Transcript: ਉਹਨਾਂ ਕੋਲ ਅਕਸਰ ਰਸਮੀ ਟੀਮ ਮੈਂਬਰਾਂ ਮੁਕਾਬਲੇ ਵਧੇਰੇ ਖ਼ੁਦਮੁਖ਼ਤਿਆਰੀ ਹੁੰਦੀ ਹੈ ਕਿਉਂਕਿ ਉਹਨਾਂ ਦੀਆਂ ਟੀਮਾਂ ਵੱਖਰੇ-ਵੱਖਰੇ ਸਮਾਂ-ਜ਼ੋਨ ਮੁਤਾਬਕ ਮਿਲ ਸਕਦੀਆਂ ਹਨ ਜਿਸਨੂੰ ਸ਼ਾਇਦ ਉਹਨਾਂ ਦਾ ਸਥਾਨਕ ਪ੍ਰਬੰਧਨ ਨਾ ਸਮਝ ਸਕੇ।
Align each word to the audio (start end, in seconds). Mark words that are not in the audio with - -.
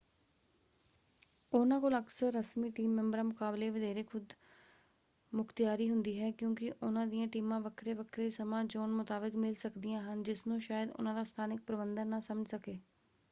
ਉਹਨਾਂ 1.53 1.79
ਕੋਲ 1.81 1.97
ਅਕਸਰ 1.97 2.31
ਰਸਮੀ 2.33 2.69
ਟੀਮ 2.69 2.93
ਮੈਂਬਰਾਂ 2.95 3.23
ਮੁਕਾਬਲੇ 3.23 3.69
ਵਧੇਰੇ 3.69 4.03
ਖ਼ੁਦਮੁਖ਼ਤਿਆਰੀ 4.03 5.89
ਹੁੰਦੀ 5.89 6.17
ਹੈ 6.19 6.31
ਕਿਉਂਕਿ 6.33 6.71
ਉਹਨਾਂ 6.73 7.05
ਦੀਆਂ 7.07 7.27
ਟੀਮਾਂ 7.27 7.59
ਵੱਖਰੇ-ਵੱਖਰੇ 7.61 8.29
ਸਮਾਂ-ਜ਼ੋਨ 8.31 8.91
ਮੁਤਾਬਕ 8.93 9.35
ਮਿਲ 9.37 9.53
ਸਕਦੀਆਂ 9.57 10.01
ਹਨ 10.03 10.23
ਜਿਸਨੂੰ 10.23 10.59
ਸ਼ਾਇਦ 10.59 10.91
ਉਹਨਾਂ 10.91 11.15
ਦਾ 11.15 11.23
ਸਥਾਨਕ 11.25 11.61
ਪ੍ਰਬੰਧਨ 11.67 12.07
ਨਾ 12.07 12.19
ਸਮਝ 12.21 12.47
ਸਕੇ। 12.49 12.79